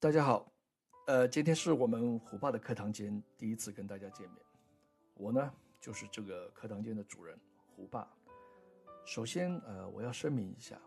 [0.00, 0.48] 大家好，
[1.08, 4.38] 呃，今天是我们虎爸的课堂间第一次跟大家见面。
[5.14, 7.36] 我呢，就是这个课堂间的主人
[7.74, 8.08] 虎爸。
[9.04, 10.80] 首先，呃，我要声明一下，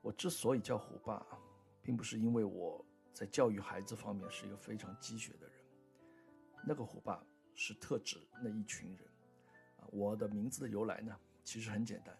[0.00, 1.26] 我之所以叫虎爸，
[1.82, 5.56] 并不是因为我在教育孩子方面是一个非常积雪的人。
[6.64, 7.20] 那个虎爸
[7.52, 9.08] 是特指那一群人。
[9.80, 12.16] 啊，我的名字的由来呢，其实很简单，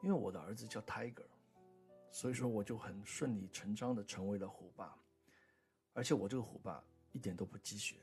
[0.00, 1.26] 因为我的儿子叫 Tiger。
[2.10, 4.94] 所以说，我就很顺理成章的成为了虎爸，
[5.94, 7.96] 而且我这个虎爸一点都不积雪，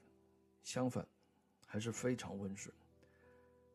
[0.63, 1.07] 相反，
[1.65, 2.73] 还是非常温顺。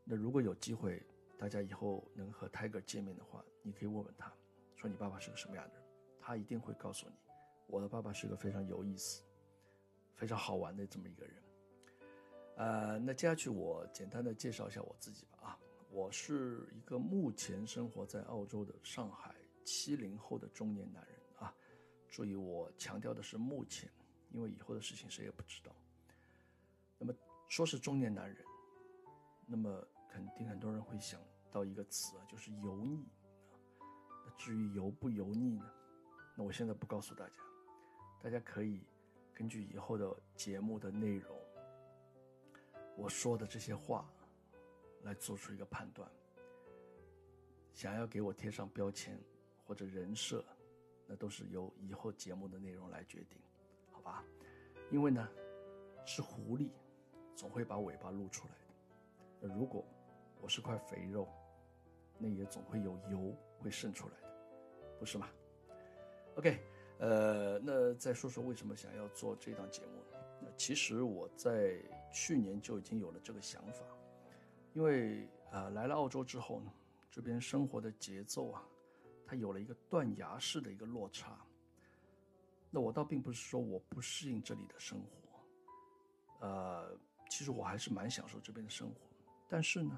[0.04, 1.02] 那如果有机会，
[1.38, 4.32] 大家以后能和 Tiger 见面的话，你可以问问他，
[4.76, 5.82] 说你爸爸是个什么样的人，
[6.20, 7.14] 他一定会告诉你，
[7.66, 9.22] 我的爸爸是个非常有意思、
[10.14, 11.42] 非常好玩的这么一个人。
[12.56, 15.38] 呃，那接下去我简单的介绍一下我自己吧。
[15.48, 15.58] 啊，
[15.90, 19.34] 我是一个目前生活在澳洲的上海。
[19.64, 21.56] 七零后的中年男人啊，
[22.10, 23.90] 注意我强调的是目前，
[24.34, 25.72] 因为以后的事情谁也不知道。
[26.98, 27.14] 那么
[27.48, 28.44] 说是中年男人，
[29.46, 31.20] 那么肯定很多人会想
[31.52, 33.06] 到一个词啊，就是油腻。
[34.26, 35.70] 那至于油不油腻呢？
[36.36, 37.34] 那我现在不告诉大家，
[38.20, 38.82] 大家可以
[39.32, 41.38] 根据以后的节目的内容，
[42.96, 44.10] 我说的这些话，
[45.02, 46.10] 来做出一个判断。
[47.72, 49.18] 想要给我贴上标签。
[49.66, 50.44] 或者人设，
[51.06, 53.40] 那都是由以后节目的内容来决定，
[54.04, 54.24] 好吧？
[54.90, 55.28] 因为呢，
[56.04, 56.68] 是狐狸，
[57.34, 58.60] 总会把尾巴露出来的。
[59.40, 59.84] 那如果
[60.40, 61.26] 我是块肥肉，
[62.18, 64.28] 那也总会有油会渗出来的，
[65.00, 65.28] 不是吗
[66.36, 66.60] ？OK，
[66.98, 70.02] 呃，那再说说为什么想要做这档节目？
[70.40, 71.80] 那其实我在
[72.12, 73.84] 去年就已经有了这个想法，
[74.74, 76.70] 因为啊，来了澳洲之后呢，
[77.10, 78.62] 这边生活的节奏啊。
[79.26, 81.38] 它有了一个断崖式的一个落差，
[82.74, 86.98] 那我倒并不是说我不适应这里的生活，呃，
[87.30, 88.96] 其实我还是蛮享受这边的生活。
[89.48, 89.96] 但是呢，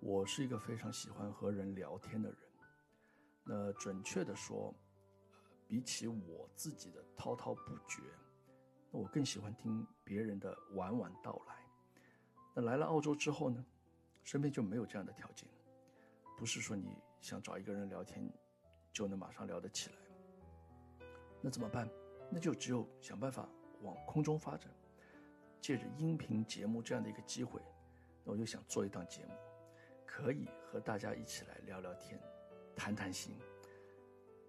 [0.00, 2.38] 我是一个非常喜欢和人聊天的人。
[3.44, 4.74] 那准确的说，
[5.66, 8.02] 比起我自己的滔滔不绝，
[8.90, 11.54] 那我更喜欢听别人的婉婉道来。
[12.54, 13.64] 那来了澳洲之后呢，
[14.22, 15.48] 身边就没有这样的条件。
[16.36, 18.30] 不是说你想找一个人聊天，
[18.92, 19.96] 就能马上聊得起来。
[21.40, 21.88] 那怎么办？
[22.30, 23.48] 那就只有想办法
[23.82, 24.70] 往空中发展。
[25.60, 27.60] 借着音频节目这样的一个机会，
[28.22, 29.32] 那我就想做一档节目，
[30.06, 32.20] 可以和大家一起来聊聊天，
[32.76, 33.36] 谈谈心，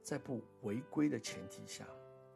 [0.04, 1.88] 在不违规的前提下，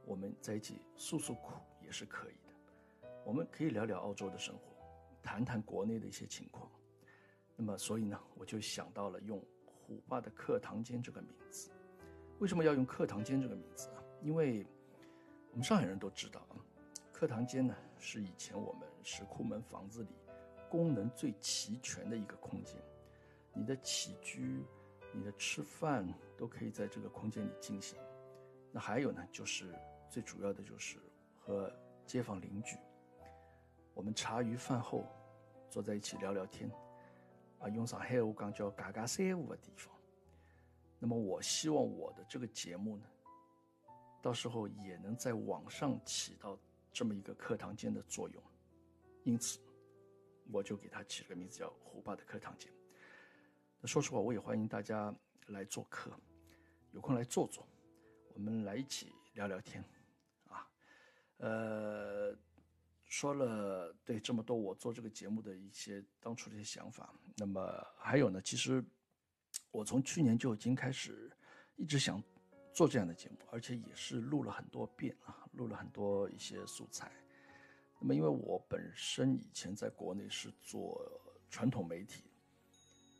[0.04, 3.08] 我们在一起诉诉苦也是可以的。
[3.24, 4.64] 我们可以聊聊澳洲的生活，
[5.22, 6.72] 谈谈国内的一些情况。
[7.56, 11.70] 那么，所以呢，我就想到了用“虎爸的课堂间”这个名字。
[12.40, 14.01] 为什么要用“课堂间”这个名字啊？
[14.22, 14.66] 因为
[15.52, 16.56] 我们上海人都知道啊，
[17.12, 20.10] 课堂间呢是以前我们石库门房子里
[20.70, 22.76] 功能最齐全的一个空间。
[23.54, 24.64] 你的起居、
[25.12, 27.98] 你的吃饭都可以在这个空间里进行。
[28.72, 29.76] 那还有呢，就是
[30.10, 30.98] 最主要的就是
[31.38, 31.70] 和
[32.06, 32.78] 街坊邻居，
[33.94, 35.06] 我们茶余饭后
[35.70, 36.72] 坐在一起聊聊天。
[37.60, 39.94] 啊，用上海话讲叫“嘎嘎三五”的地方。
[40.98, 43.04] 那么，我希望我的这个节目呢，
[44.22, 46.58] 到时候也能在网上起到
[46.94, 48.44] 这么一个课堂间的作用。
[49.24, 49.60] 因此，
[50.52, 52.72] 我就给它起了个名字叫“虎爸的课堂间”。
[53.82, 55.14] 那说实话，我也欢迎大家
[55.48, 56.12] 来做客，
[56.92, 57.68] 有空来坐坐，
[58.34, 59.84] 我们来一起聊聊天。
[60.48, 60.68] 啊，
[61.38, 62.38] 呃。
[63.14, 68.82] 说了对这么多我做这个节目的一些当初的一些想法，那么还有呢，其实
[69.70, 71.30] 我从去年就已经开始
[71.76, 72.24] 一直想
[72.74, 77.12] 做这样的节目，而且也是录了很多遍啊，录了很多一些素材。
[78.00, 81.06] 那么因为我本身以前在国内是做
[81.50, 82.24] 传统媒体，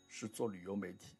[0.08, 1.18] 是做旅游媒体，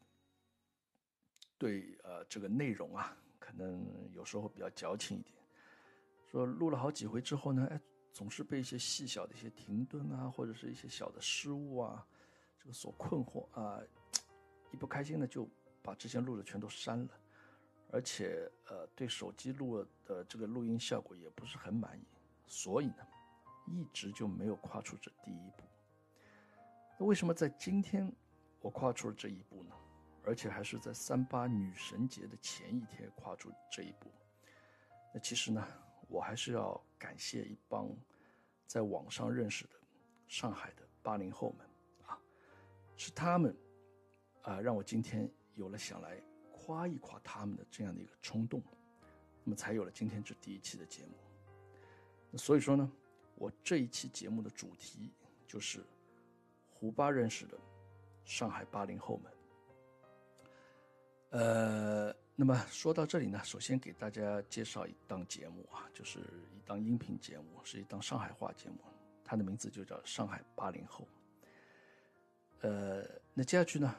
[1.58, 5.36] 对呃这个内容啊，可能有时候比较矫情一点。
[6.26, 7.80] 说录了好几回之后呢，哎。
[8.14, 12.06] 总是被一些细小的一些停顿啊，或者是一些小的失误啊，
[12.58, 13.80] 这个所困惑啊，
[14.70, 15.48] 一不开心呢，就
[15.80, 17.20] 把之前录的全都删了，
[17.92, 22.04] 而且呃，对手机录的这个录音效果也不是很满意，
[22.46, 23.06] 所以呢，
[23.66, 25.62] 一直就没有跨出这第一步。
[26.98, 28.10] 那为什么在今天
[28.60, 29.74] 我跨出了这一步呢？
[30.24, 34.10] 而且还是在三八女神节的前一天跨出这一步？
[35.14, 35.64] 那其实呢？
[36.08, 37.88] 我还是要感谢一帮
[38.66, 39.70] 在网上认识的
[40.28, 41.66] 上海的八零后们
[42.06, 42.18] 啊，
[42.98, 43.56] 是他们
[44.42, 46.22] 啊，让我今天有了想来
[46.64, 48.62] 夸一夸他们的这样的一个冲动。
[49.44, 52.38] 那么才有了今天这第一期的节目。
[52.38, 52.90] 所以说呢，
[53.34, 55.12] 我这一期节目的主题
[55.46, 55.84] 就是
[56.70, 57.58] 胡巴认识的
[58.24, 59.32] 上海八零后们。
[61.30, 66.20] 呃，那么说到这里呢，首先给大家介绍一档节目啊，就是
[66.54, 68.78] 一档音频节目，是一档上海话节目，
[69.24, 71.04] 它的名字就叫《上海八零后》。
[72.60, 73.04] 呃，
[73.34, 73.92] 那接下去呢，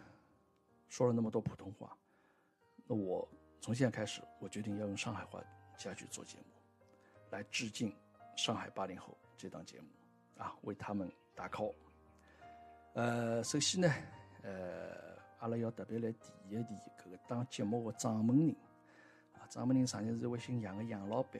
[0.88, 1.98] 说了那么多普通话，
[2.94, 3.28] 我
[3.60, 5.44] 从现在开始，我决定要用上海话
[5.78, 6.46] 下去做节目，
[7.32, 7.92] 来致敬
[8.36, 9.88] 《上海八零后》这档节目
[10.38, 11.74] 啊，为他们打 call。
[12.94, 13.94] 呃，首先呢，
[14.44, 15.14] 呃。
[15.40, 18.56] 阿拉要特别来提一提搿个当节目的掌门人
[19.34, 21.34] 啊，掌门人实际是一位姓杨的杨老板。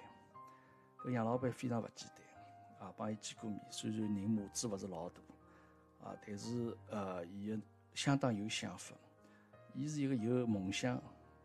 [0.98, 5.22] 搿杨老板非常勿简单啊，帮伊见过面，虽然人码子勿是老大
[6.04, 7.58] 啊，但是呃，伊
[7.94, 8.94] 相当有想法。
[9.74, 11.02] 伊是一个有梦想，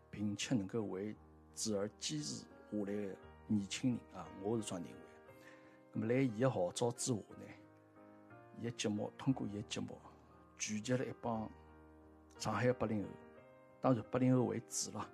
[0.09, 1.15] 并且能够为
[1.53, 3.15] 子而坚持下来的
[3.47, 4.99] 年轻人啊，我是这样认为。
[5.93, 7.45] 那么，在伊的号召之下呢，
[8.59, 9.97] 伊的节目通过伊的节目
[10.57, 11.49] 聚集了一帮。
[12.37, 13.09] 上海的八零后，
[13.81, 15.09] 当然八零后为主了。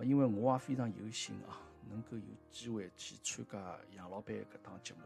[0.00, 5.00] 因为我也非常有幸啊，能够有机会去参加杨老板搿档节目。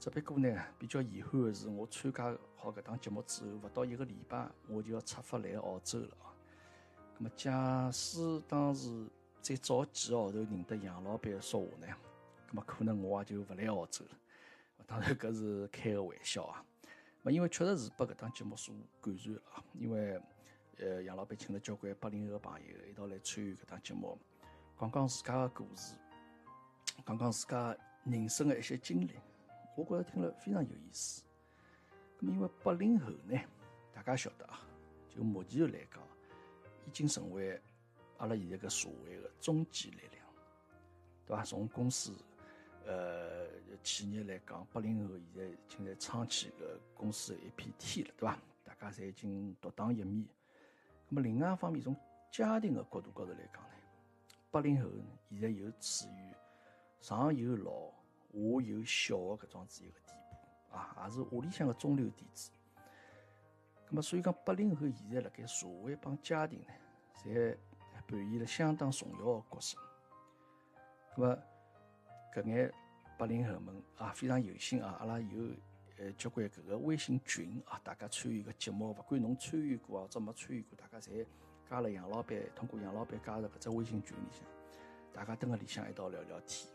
[0.00, 6.34] 只不过呢，比较遗憾的是，我参加好搿档节目之后，勿到一个礼拜，我就要出发来澳洲了啊。
[7.18, 8.88] 那么，假使当时
[9.42, 11.94] 再早几个号头认得杨老板说话呢，
[12.48, 14.10] 那么可能我也就勿来澳洲了。
[14.86, 16.64] 当然，搿是开个玩笑啊。
[17.24, 20.20] 因为确实是被搿档节目所感染了，因为。
[20.80, 24.16] 呃，杨老板请了交关八零后的朋友一道来参与搿档节目，
[24.78, 25.96] 讲讲自家的故事，
[27.04, 29.10] 讲讲自家人生的一些经历，
[29.76, 31.24] 我觉着听了非常有意思。
[32.20, 33.36] 咁么，因为八零后呢，
[33.92, 34.60] 大家晓得啊，
[35.08, 36.00] 就目前来讲，
[36.88, 37.60] 已经成为
[38.16, 40.24] 阿拉现在个社会的中坚力量，
[41.26, 41.44] 对伐？
[41.44, 42.12] 从公司、
[42.86, 43.46] 呃
[43.82, 48.38] 企业来讲，八零后现在已经在撑起个公司的一片天了，对伐？
[48.64, 50.26] 大家侪已经独当一面。
[51.08, 51.94] 那么另外一方面，从
[52.32, 53.70] 家庭的角度高头来讲呢，
[54.50, 54.88] 八零后
[55.30, 56.34] 现在又处于
[57.00, 57.72] 上有老
[58.32, 60.12] 下有小的搿种子一个地
[60.70, 62.50] 步啊，也是屋里向的中流砥柱。
[63.90, 66.66] 那么所以讲，八零后现在辣盖社会帮家庭呢，
[67.14, 67.56] 侪
[68.06, 69.78] 扮演了相当重要的角色。
[71.16, 71.38] 那么
[72.34, 72.72] 搿眼
[73.18, 75.28] 八零后们啊，非常有幸啊，阿拉有。
[76.00, 81.26] 呃，交关搿个微信群啊，大家参与个节目，勿管侬参与过或者没参与过，大家侪
[81.68, 84.46] 加了杨老板，通过杨老板加入搿只微信群里向，
[85.12, 86.70] 大家蹲辣里向一道聊聊天。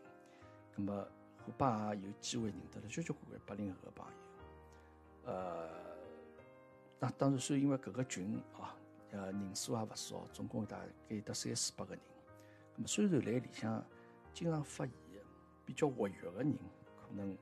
[0.75, 1.07] 葛末
[1.45, 5.31] 虎爸也有机会认得了交交关关八零后个朋友。
[5.31, 5.69] 呃，
[7.03, 8.73] 那当然是因为搿个群啊，
[9.11, 12.01] 呃，人数也勿少，总共大概有得三四百个人。
[12.73, 13.83] 葛末虽然来里向
[14.33, 14.95] 经常发言、
[15.65, 16.53] 比较活跃个人，
[16.95, 17.37] 可能。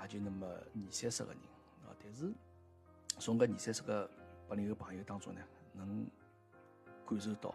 [0.00, 1.40] 也就那么二三十个人
[1.84, 2.32] 啊，但是
[3.18, 4.08] 从搿二三十个
[4.46, 5.40] 八零后朋友当中呢，
[5.72, 6.06] 能
[7.06, 7.52] 感受到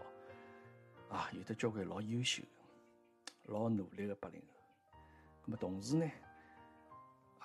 [1.09, 2.43] 啊，有的交关老优秀、
[3.45, 4.47] 老努力的八零后。
[5.45, 6.05] 那么同时呢，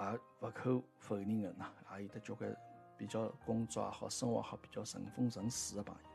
[0.01, 2.51] 也勿可否认的呢，也有的交关
[2.99, 6.11] 比较工作也好、生活也好比较顺风顺水的朋友。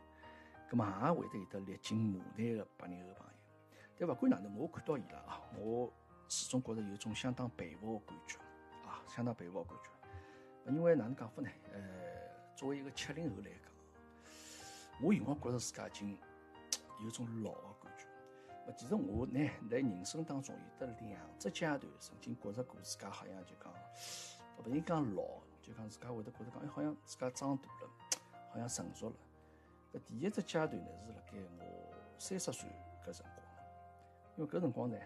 [0.69, 3.33] 那么也会得有的历经磨难的八零后朋友。
[3.97, 5.91] 但勿管哪能，我看到伊拉啊，我
[6.27, 8.37] 始终觉着有种相当佩服的感觉
[8.87, 9.01] 啊。
[9.07, 11.49] 相当佩服感觉，因为哪能讲法呢？
[11.71, 11.79] 呃，
[12.55, 13.71] 作为一个七零后来讲，
[15.01, 16.17] 我有辰光觉着自家已经
[17.03, 18.05] 有种老的感觉。
[18.75, 20.05] 其实我呢，在人。
[20.05, 23.71] 生当中有得两只阶段，曾经觉着过自家好像就讲，
[24.57, 25.23] 勿是讲老，
[25.63, 27.89] 就讲自家会得觉着讲，哎，好像自家长大了，
[28.51, 29.15] 好像成熟了。
[29.93, 32.69] 搿第一只阶段呢，是辣盖我三十岁
[33.05, 33.47] 搿辰光，
[34.35, 34.97] 因为搿辰光呢，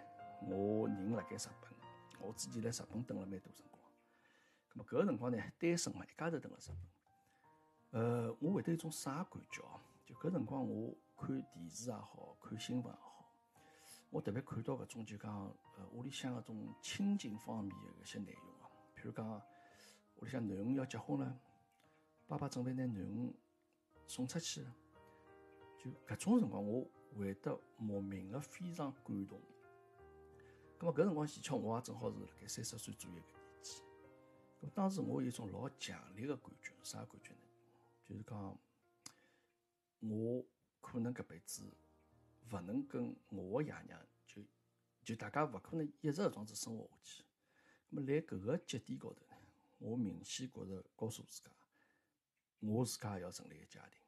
[0.49, 1.71] 我人辣盖日本，
[2.19, 3.79] 我之前辣日本蹲了蛮多辰光。
[4.73, 6.69] 么搿辰光呢，单身嘛，一家头蹲辣日
[7.91, 8.01] 本。
[8.01, 9.79] 呃，我会得一种啥感觉哦？
[10.05, 13.25] 就搿辰光，我看电视也好看新闻也好，
[14.09, 15.33] 我特别看到搿种就讲，
[15.77, 18.69] 呃，屋里向搿种亲情方面的搿些内容啊。
[18.95, 19.41] 譬如讲，
[20.19, 21.39] 屋里向囡恩要结婚了，
[22.27, 23.33] 爸爸准备拿囡恩
[24.07, 24.65] 送出去，
[25.77, 29.39] 就搿种辰光，我会得莫名的非常感动。
[30.79, 33.81] 咁么搿辰光，前巧我也正好是辣盖三十岁左右个年纪。
[34.62, 37.39] 咁当时我有一种老强烈的感觉，啥感觉呢？
[38.03, 38.57] 就是讲，
[40.00, 40.43] 我
[40.81, 41.63] 可能搿辈子
[42.51, 44.41] 勿能跟我的爷娘就
[45.03, 47.24] 就大家勿可能一直搿样子生活下去。
[47.91, 49.26] 咁么辣搿个节点高头，
[49.79, 51.51] 我明显觉着告诉自家，
[52.60, 54.00] 我自家也要成立一个家庭。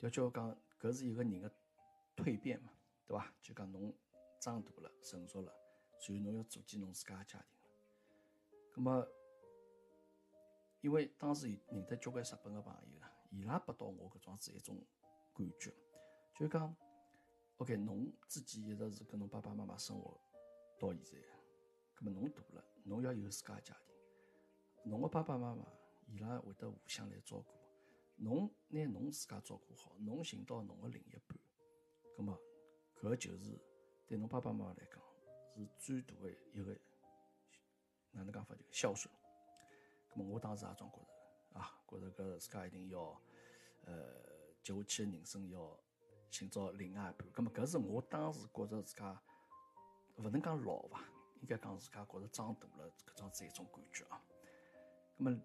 [0.00, 1.52] 要叫我讲，搿是一个人的
[2.16, 2.72] 蜕变嘛，
[3.06, 3.32] 对伐？
[3.40, 3.94] 就讲侬
[4.40, 5.52] 长大了、成熟了，
[6.00, 7.68] 随后侬要组建侬自家个家庭了。
[8.72, 9.06] 葛么，
[10.80, 14.82] 因为当时认得交关日本个朋友，伊拉拨到我搿种子一种
[15.34, 15.72] 感觉，
[16.34, 16.74] 就讲
[17.58, 20.18] ，OK，侬自己一直是跟侬爸爸妈妈生活
[20.78, 21.18] 到现在，
[21.94, 23.94] 葛么侬大了，侬要有自家家庭，
[24.84, 25.64] 侬个爸爸妈妈
[26.06, 27.52] 伊拉会得互相来照顾，
[28.16, 31.38] 侬拿侬自家照顾好，侬寻到侬个另一半，
[32.16, 32.38] 葛么
[32.96, 33.58] 搿就是
[34.06, 35.00] 对侬爸爸妈妈来讲
[35.54, 36.72] 是最大的一个
[38.12, 39.12] 哪能讲法就孝顺。
[40.12, 43.20] 咁么我当时也总觉着啊，觉着搿自家一定要
[43.84, 43.94] 呃
[44.62, 45.78] 接下去的人生要
[46.30, 47.32] 寻找另外一半。
[47.32, 49.22] 咁么搿是我当时觉着自家
[50.16, 51.04] 勿能讲老伐，
[51.42, 54.20] 应该讲自家觉着长大了搿种子一种感觉啊。
[55.22, 55.38] 那么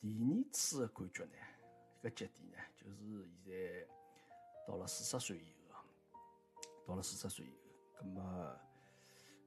[0.00, 1.36] 第二次的感觉呢，
[2.00, 2.96] 一个节点呢，就是
[3.44, 3.86] 现在
[4.66, 5.84] 到了四十岁以后，
[6.84, 7.50] 到了四十岁以
[7.94, 8.60] 后，咁么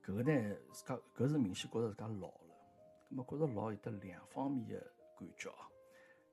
[0.01, 2.55] 搿个呢，自家搿是明显觉着自家老了。
[3.11, 4.79] 咁么觉着老有得两方面的
[5.19, 5.69] 感觉啊，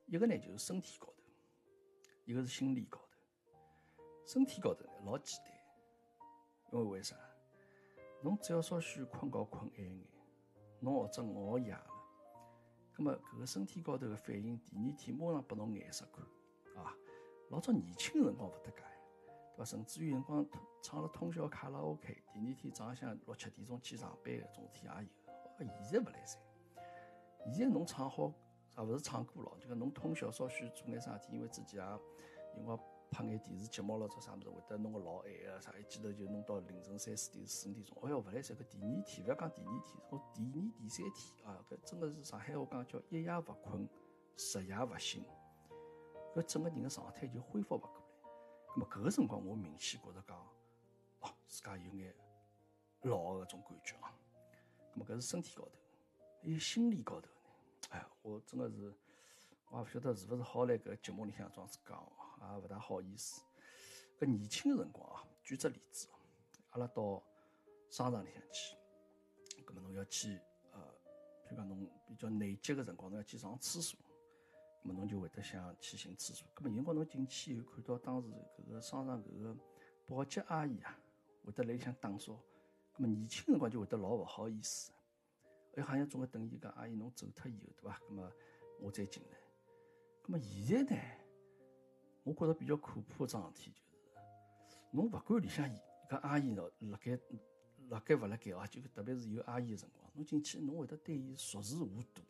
[0.05, 1.13] 一个呢就是身体高头，
[2.23, 4.05] 一个是心理高头。
[4.25, 5.51] 身体高头呢老简单，
[6.71, 7.17] 因为为啥？
[8.21, 10.07] 侬只要稍许困觉困晏眼，
[10.79, 11.75] 侬或者熬夜
[13.01, 16.23] 么搿个身体高头的反应，第二天马上拨侬颜色看
[16.83, 16.95] 啊！
[17.49, 18.77] 老早年轻辰光勿得介，
[19.55, 19.65] 对伐？
[19.65, 20.45] 甚至于辰光
[20.81, 25.73] 唱了通宵卡拉 OK，第二天早浪向六七点钟去上班搿种事体也有。
[25.83, 26.41] 现在勿来三。
[27.51, 28.33] 现在侬唱好，
[28.77, 32.79] 也勿是唱歌咯，就讲侬通宵稍许做眼啥事体，因为之前也有光
[33.11, 37.97] 拍眼电视节目咯，做啥物事会得弄个老晚个啥，一记头就弄到凌晨三四点、四五点钟。
[38.01, 43.87] 哎哟，勿来三，搿第二天，勿要讲第二天，从第二、第三天啊，搿真个是上海话讲叫一夜勿困，
[44.37, 45.25] 十夜勿醒，
[46.33, 48.01] 搿整个人个状态就恢复勿过来。
[48.73, 50.37] 咁么搿个辰光，我明显觉着讲，
[51.19, 52.15] 哦，自家有眼
[53.01, 54.17] 老个搿种感觉啊。
[54.95, 55.71] 咁么搿是身体高头。
[56.41, 58.93] 还有心理高头呢，哎，我真的是，
[59.69, 62.11] 我也勿晓得是勿是好来搿节目里向这样子讲，
[62.51, 63.41] 也勿大好意思。
[64.19, 66.07] 搿年轻个辰光啊，举只例子，
[66.69, 67.21] 阿拉到
[67.89, 68.75] 商场里向去，
[69.65, 70.39] 葛末侬要去，
[70.71, 70.79] 呃，
[71.43, 73.99] 譬如讲侬比较内急个辰光，侬要去上厕所，
[74.83, 76.47] 葛末侬就会得想去寻厕所。
[76.53, 79.57] 葛末有辰光侬进去以后，看到当时搿个商场搿个
[80.05, 80.97] 保洁阿姨啊，
[81.43, 82.33] 会得来里向打扫，
[82.93, 84.91] 葛末年轻个辰光就会得老勿好意思。
[85.75, 87.99] 哎，好像总归等伊讲阿姨侬走脱以后，对伐？
[88.09, 88.31] 那么
[88.81, 89.37] 我再进来。
[90.27, 91.01] 那么现在呢，
[92.23, 94.25] 我觉着比较可怕的桩事体就是，
[94.91, 95.77] 侬勿管里向伊
[96.09, 97.19] 搿阿姨喏辣盖
[97.89, 102.21] 辣盖勿辣盖啊，就特别是有阿姨的辰光，侬进去侬会得对伊熟视无睹。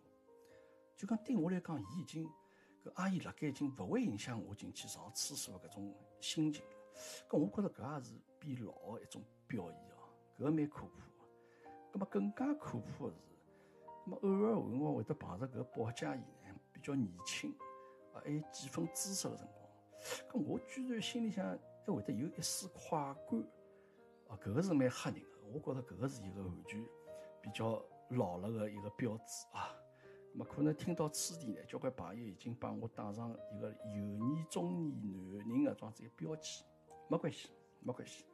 [0.96, 2.26] 就讲对我来讲，伊已经
[2.84, 6.64] 搿阿姨辣盖已经勿会影响我进去上厕所搿种心情。
[7.28, 11.12] 搿我觉着搿也是变老的一种表现哦，搿蛮可怕个。
[11.92, 13.20] 葛末更加可怕的是。
[14.06, 16.24] 咁偶尔有辰光会得碰着搿保洁阿姨，
[16.72, 17.52] 比较年轻，
[18.14, 19.61] 啊，还有几分姿色个辰光，
[20.32, 21.46] 咁我居然心里向
[21.86, 23.40] 还会得有一丝快感，
[24.28, 26.84] 啊，搿个是蛮吓人个，我觉着搿个是一个完全
[27.42, 29.76] 比较老了个一个标志啊。
[30.34, 36.66] 么可能听到此地呢，交关朋友已经帮我打上一个油腻中年男人个这样子一个标签，
[37.10, 37.50] 没关系，
[37.82, 38.26] 没关系，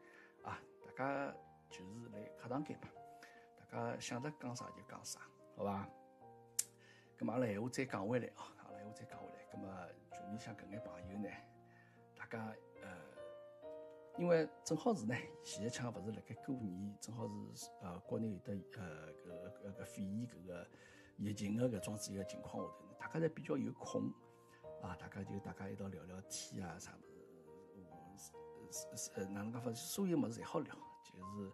[0.43, 1.35] 啊，大家
[1.71, 2.87] 就是来客堂间嘛，
[3.59, 5.19] 大家想着讲啥就讲啥。
[5.55, 5.89] 好吧，
[7.17, 9.33] 咁么阿拉闲话再讲回来啊，阿拉闲话再讲回来。
[9.51, 11.29] 咁么群里向搿眼朋友呢，
[12.27, 12.87] 家呃，
[14.17, 20.67] 因为正好是呢，前一枪勿是辣盖过年，正好是呃国内有的呃搿搿个肺炎搿个
[21.17, 24.11] 疫情个搿种子一个情况下头，大家侪比较有空
[24.81, 28.31] 啊，大家就大家一道聊聊天啊，啥物事，
[28.71, 31.51] 是是呃哪能讲法，所有物事侪好聊，就是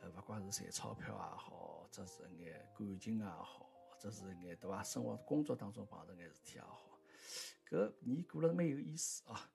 [0.00, 1.68] 呃勿管是赚钞票也好。
[1.90, 4.80] 或者是眼感情也好，或者是眼对伐？
[4.80, 6.96] 生活工作当中碰着眼事体也好，
[7.68, 9.50] 搿年过了蛮有意思啊。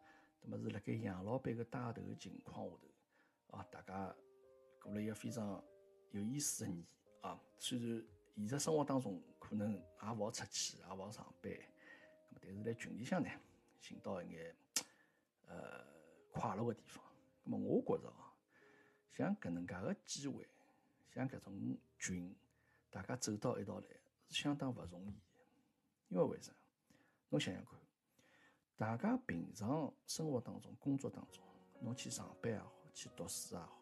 [0.47, 2.77] 那么是辣盖杨老板个带头情况下
[3.49, 4.15] 头啊，大家
[4.79, 5.63] 过了一个非常
[6.11, 6.85] 有意思的年
[7.21, 7.41] 啊。
[7.57, 9.81] 虽然现实生活当中可能也
[10.15, 11.51] 勿好出去，也勿好上班，
[12.29, 13.29] 那么但是辣群里向呢，
[13.79, 14.55] 寻到一眼
[15.47, 15.83] 呃
[16.31, 17.03] 快乐个地方。
[17.43, 18.33] 那么我觉着啊，
[19.11, 20.47] 像搿能介个机会。
[21.13, 22.35] 像搿种群，
[22.89, 23.87] 大家走到一道来
[24.27, 25.45] 是相当勿容易的，
[26.09, 26.51] 因为为啥？
[27.29, 27.79] 侬想想看，
[28.77, 31.41] 大家平常生活当中、工作当中，
[31.79, 33.82] 侬去上班也好，去读书也好，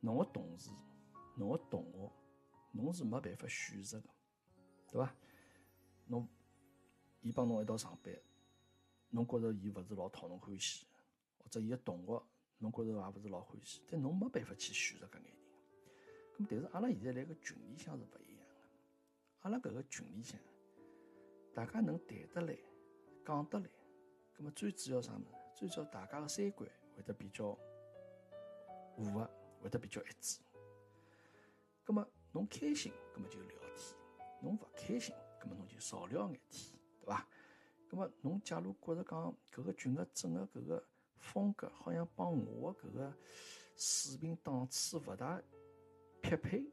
[0.00, 0.70] 侬个同事、
[1.36, 2.10] 侬个同学，
[2.72, 4.08] 侬是没办法选择的，
[4.88, 5.14] 对伐？
[6.06, 6.28] 侬
[7.20, 8.12] 伊帮侬一道上班，
[9.10, 10.86] 侬觉着伊勿是老讨侬欢喜，
[11.38, 12.20] 或者伊个同学
[12.58, 15.36] 侬觉着也勿是老欢喜，但侬没办法去选择搿眼人。
[16.36, 18.54] 咁但是阿拉现在辣个群里向是勿一样个，
[19.42, 20.36] 阿拉搿个群里向，
[21.54, 22.58] 大家能谈得来、
[23.24, 23.70] 讲得来，
[24.40, 25.26] 咁么最主要啥物事？
[25.54, 26.66] 最主要大家个三观
[26.96, 27.52] 会得比较
[28.96, 29.30] 符合，
[29.62, 30.40] 会得比较一致。
[31.84, 33.94] 咁么侬开心，咁么就聊天；
[34.40, 37.28] 侬勿开心，咁么侬就少聊眼天，对伐？
[37.90, 40.82] 咁么侬假如觉着讲搿个群个整个搿个
[41.18, 43.12] 风格好像帮我搿个
[43.76, 45.38] 水平档次勿大
[46.22, 46.64] 匹配，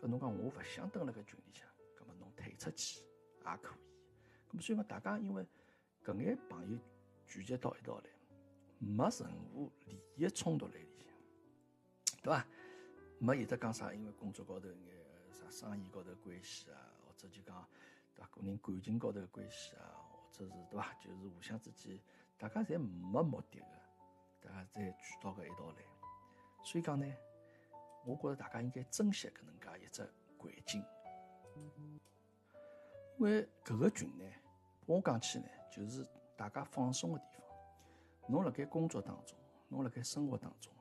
[0.00, 3.02] 搿侬讲我勿想蹲辣搿群里向，葛末侬退出去
[3.44, 4.56] 也可以。
[4.56, 5.44] 咁所以讲，大家因为
[6.06, 6.78] 搿眼朋友
[7.26, 8.04] 聚集到一道来，
[8.78, 11.08] 没任何利益冲突辣里向，
[12.22, 12.46] 对伐？
[13.18, 14.76] 没有得讲啥，因为工作高头眼
[15.32, 17.68] 啥生意高头关系啊，或者就讲
[18.14, 18.30] 对伐？
[18.36, 20.94] 个人感情高头关系啊，或者是对伐？
[20.94, 21.98] 就是互相之间，
[22.38, 23.66] 大家侪没目的个，
[24.48, 25.82] 大家侪聚到搿一道来，
[26.62, 27.12] 所以讲呢。
[28.04, 30.08] 我觉着大家应该珍惜搿能介一只
[30.38, 30.80] 环境，
[33.18, 34.24] 因为搿个群呢，
[34.86, 37.48] 我讲起来，就是大家放松的地方。
[38.28, 39.36] 侬辣盖工作当中，
[39.68, 40.72] 侬辣盖生活当中，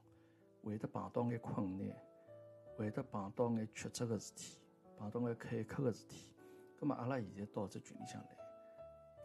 [0.63, 1.97] 会得碰到眼困难，
[2.77, 4.59] 会得碰到眼曲折个事体，
[4.97, 6.29] 碰到眼坎坷个事体。
[6.77, 8.29] 葛末阿拉现在到这群里向来，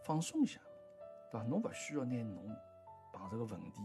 [0.03, 0.59] 放松一下，
[1.31, 1.45] 对伐？
[1.45, 2.49] 侬勿需要拿侬
[3.13, 3.81] 碰着个问题，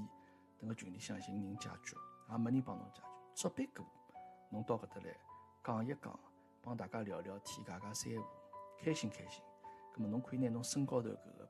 [0.59, 1.95] 等个群里向寻人解决，
[2.31, 3.85] 也没人帮侬解决，只别过。
[4.49, 5.15] 侬到搿搭来
[5.63, 6.19] 讲一讲，
[6.63, 8.25] 帮大家聊聊天，家家三胡，
[8.79, 9.45] 开心开心。
[9.97, 11.49] 葛末侬可以拿侬身高头搿个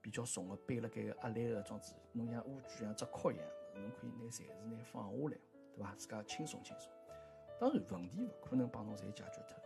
[0.00, 5.38] 比较重个背辣盖个压力个装置，侬像乌龟像只壳一样，侬可以拿暂时拿放下来，
[5.74, 5.94] 对伐？
[5.96, 6.90] 自家轻松轻松。
[7.58, 9.56] 当然问题勿可能帮侬侪解决脱。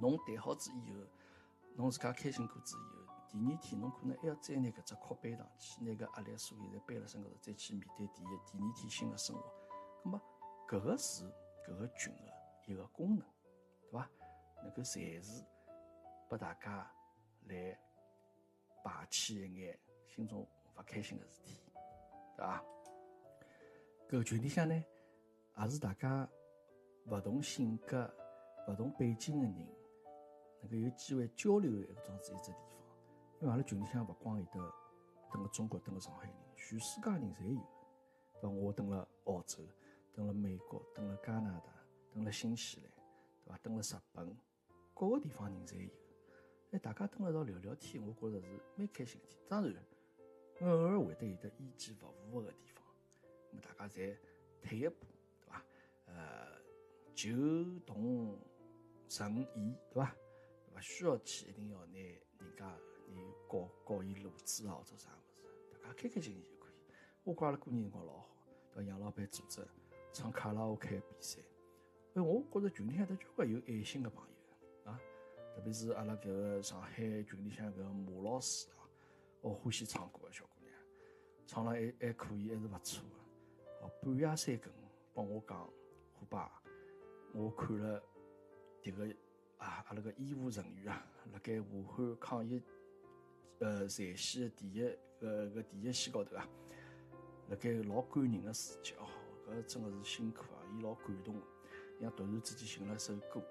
[0.00, 1.00] 侬谈好子以后，
[1.74, 9.42] 侬自家开心过子以后，第二天侬可能还要再拿搿只壳背上去，拿搿压力所有侪背辣身高头，再去面对第一、第二天新个生活。
[10.04, 10.20] 葛末
[10.68, 11.24] 搿个是。
[11.66, 13.26] 搿个群个一个功能，
[13.90, 14.08] 对伐？
[14.62, 15.44] 能够暂时
[16.28, 16.88] 拨大家
[17.46, 17.78] 来
[18.84, 21.60] 排遣一眼心中勿开心的事体，
[22.36, 22.64] 对伐？
[24.08, 24.84] 搿群里向呢，
[25.58, 26.28] 也是大家
[27.06, 28.12] 勿同性格、
[28.68, 29.66] 勿同背景的人，
[30.60, 32.62] 能够有机会交流一个桩子一只地方。
[33.40, 34.72] 因为阿拉群里向勿光有得
[35.32, 37.60] 等个中国、等个上海人，全世界人侪有。
[38.40, 38.48] 对伐？
[38.48, 39.62] 我等了澳洲。
[40.14, 41.70] 等了美国，等了加拿大，
[42.14, 42.90] 等了新西兰，
[43.44, 43.58] 对伐？
[43.58, 44.34] 等了日本，
[44.94, 45.90] 各个地方人侪有。
[46.72, 49.40] 哎，大家蹲了一道聊聊天，我觉着是蛮开心的天。
[49.48, 49.74] 当然，
[50.60, 52.84] 偶尔会得有得意见勿符个地方，
[53.50, 54.16] 那么大家侪
[54.60, 55.06] 退一步，
[55.40, 55.62] 对伐？
[56.06, 56.48] 呃，
[57.14, 57.30] 求
[57.86, 58.36] 同
[59.08, 60.14] 存异，对伐？
[60.74, 63.16] 勿需要去一定要拿人家你
[63.48, 65.22] 告告伊路子啊，或者啥物
[65.72, 66.74] 事，大家开开心心就可以。
[67.22, 68.28] 我觉阿拉过年辰光老好，
[68.74, 68.88] 对伐？
[68.90, 69.66] 杨老板组织。
[70.12, 71.40] 唱卡拉 OK 比赛，
[72.14, 74.35] 哎，我觉着群里向头交关有爱心的朋友，
[75.56, 76.92] 特别是阿拉搿个上海
[77.22, 78.84] 群里向搿马老师啊，
[79.40, 80.70] 我欢喜唱歌个小姑娘，
[81.46, 83.16] 唱了还还可以，还是勿错的。
[83.80, 84.70] 哦，半夜三更
[85.14, 85.66] 帮我讲，
[86.12, 86.62] 虎爸，
[87.32, 88.02] 我看了
[88.82, 89.06] 迭个
[89.56, 92.62] 啊，阿拉个医务人员啊，辣盖武汉抗疫
[93.60, 94.82] 呃前线的第一
[95.18, 96.46] 个个第一线高头啊，
[97.48, 99.08] 辣盖老感人的事迹哦。
[99.48, 100.60] 搿真的是辛苦啊！
[100.76, 101.40] 伊老感动，
[101.98, 103.42] 像突然之间寻了首歌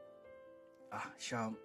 [0.91, 1.56] 啊，想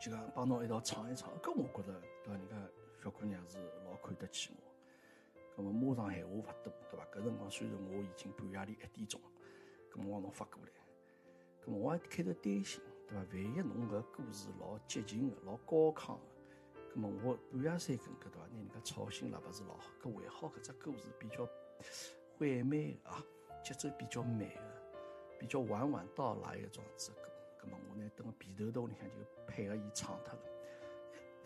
[0.00, 1.30] 就讲帮侬一道唱一唱。
[1.40, 2.32] 搿我觉着，对伐？
[2.34, 2.56] 人家
[3.02, 5.62] 小姑娘是老看得起我。
[5.62, 7.06] 搿么马上闲话勿多，对伐？
[7.12, 9.20] 搿辰光虽然我已经半夜里一点钟，
[9.92, 10.70] 搿么我侬发过来，
[11.64, 13.24] 搿么我还开头担心，对伐？
[13.32, 18.46] 万一侬搿歌是老激情的、老高亢的，搿么我半夜三更搿对伐？
[18.52, 19.90] 拿人家吵醒了，勿是老好。
[20.02, 21.46] 搿还好，搿只歌是比较
[22.38, 23.24] 缓慢的啊。
[23.64, 24.82] 节奏比较慢的，
[25.40, 27.10] 比较缓缓到来一种子
[27.66, 29.14] 歌，咁么我呢，等个被头头里向就
[29.46, 30.40] 配合伊唱脱了，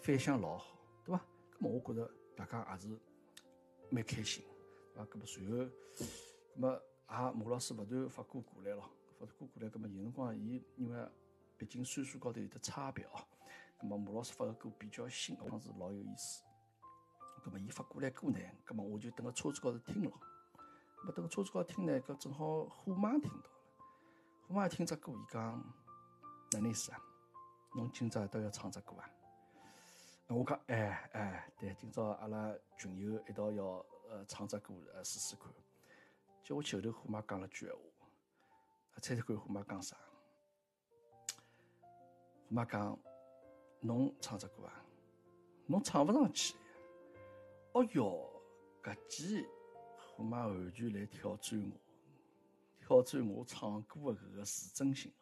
[0.00, 1.20] 反响老好，对伐？
[1.58, 3.00] 咁么我觉着大家也是
[3.90, 4.44] 蛮开心，
[4.96, 11.08] 啊，咁么随后，咁么啊，马老师勿断发歌过来咯，发歌过来，咁么有辰光伊因为
[11.58, 13.20] 毕竟岁数高头有得差别哦，
[13.78, 16.44] 咁么马老师发个歌比较新，当时老有意思，
[17.44, 20.12] 咁么伊发过来歌呢，咁么我就等个车子高头听了。
[21.02, 23.50] 没等车子高头听呢，搿正好虎妈听到了。
[24.46, 25.64] 虎妈听只歌，伊讲
[26.58, 26.98] 哪意思啊？
[27.76, 29.08] 侬今朝都要唱只歌啊？
[30.26, 33.64] 我讲哎哎，对，今朝阿拉群友一道要
[34.08, 35.46] 呃唱只歌呃试试看。
[36.42, 37.80] 叫我后头虎妈讲了句闲话，
[39.00, 39.96] 猜猜看虎妈讲啥？
[42.48, 42.98] 虎妈讲
[43.80, 44.84] 侬唱只歌啊？
[45.66, 46.56] 侬唱勿上去。
[47.72, 48.28] 哦哟，
[48.82, 49.46] 搿记。
[50.16, 51.80] 虎妈完全来挑战我，
[52.80, 55.12] 挑战我唱歌的搿个自尊心。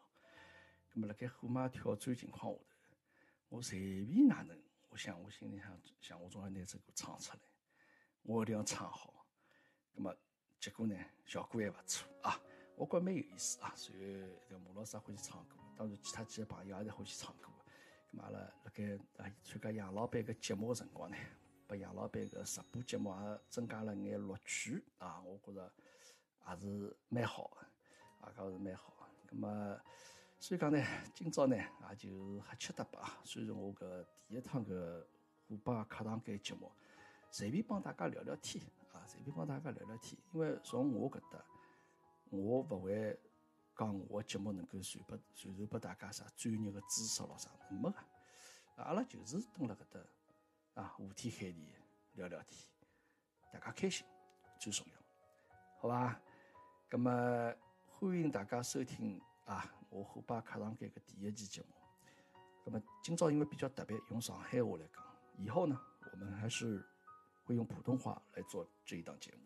[0.93, 2.65] 那么辣盖虎妈挑战情况下头，
[3.49, 7.41] 我随便哪能，我想我心里想想，我总要拿这歌唱出来，
[8.23, 9.27] 我一定要唱好。
[9.93, 10.15] 那么
[10.61, 12.41] 结果呢，效果还勿错啊，
[12.77, 13.73] 我觉蛮有意思啊。
[13.77, 17.49] 随后，这个马老师也欢喜唱歌，当然其他几个朋友也是欢喜唱歌。
[18.13, 21.17] 咁阿拉辣盖啊参加杨老板个节目个辰光呢，
[21.67, 25.73] 把杨老板个直播节目也增加了眼乐趣啊，我觉着
[26.49, 29.37] 也是蛮好个，啊，搿是蛮好个。
[29.37, 29.81] 咁么，
[30.39, 30.83] 所以讲呢，
[31.15, 33.19] 今朝呢也就瞎吃搭吧。
[33.25, 35.05] 虽然我搿第一趟搿
[35.49, 36.71] 虎爸课堂间节目，
[37.31, 41.45] 随便帮大家聊聊天啊，随便帮大家聊聊天，因为从我搿搭，
[42.31, 43.19] 我勿会。
[43.77, 47.97] 讲我节目能够传拨传授拨大家啥专业的知识咯啥没个，
[48.75, 50.01] 阿拉就是蹲辣搿搭
[50.83, 51.73] 啊，胡天海地
[52.15, 52.69] 聊聊天，
[53.53, 54.05] 大家开心
[54.59, 54.99] 最重要，
[55.79, 56.21] 好吧？
[56.91, 57.55] 咁么
[57.87, 61.69] 欢迎大家收听啊，我虎爸课堂间个第一期节目。
[62.67, 65.03] 那么今朝因为比较特别，用上海话来讲，
[65.39, 65.81] 以后呢，
[66.13, 66.85] 我们还是
[67.45, 69.39] 会用普通话来做这一档节目，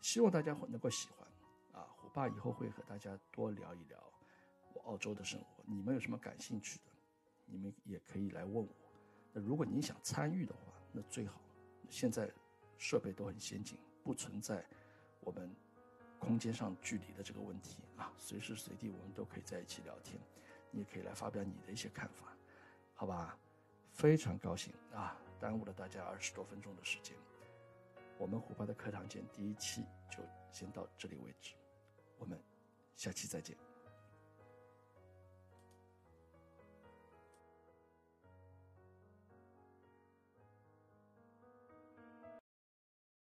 [0.00, 1.24] 希望大家能够喜欢。
[1.80, 4.12] 啊，虎爸以后会和大家多聊一聊
[4.74, 5.62] 我澳洲的生活。
[5.64, 6.90] 你们有什么感兴趣的，
[7.44, 8.74] 你们也可以来问我。
[9.32, 11.40] 那如果你想参与的话，那最好。
[11.88, 12.28] 现在
[12.76, 14.66] 设备都很先进，不存在
[15.20, 15.54] 我们
[16.18, 20.20] 空间上距离的这个问题啊，随时随地我们都可以在一起聊天。
[20.70, 22.36] 你也可以来发表你的一些看法，
[22.94, 23.38] 好吧？
[23.92, 27.16] 非常高兴啊，耽误了大家二十多分钟的时间。
[28.18, 30.18] 我们虎爸的课堂间第一期就
[30.52, 31.54] 先到这里为止。
[32.18, 32.38] 我们
[32.94, 33.65] 下期再见。